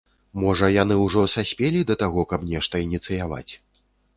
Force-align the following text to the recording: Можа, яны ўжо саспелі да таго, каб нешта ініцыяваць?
Можа, 0.43 0.69
яны 0.75 0.95
ўжо 1.01 1.25
саспелі 1.35 1.83
да 1.91 1.99
таго, 2.05 2.25
каб 2.35 2.49
нешта 2.55 2.75
ініцыяваць? 2.89 3.49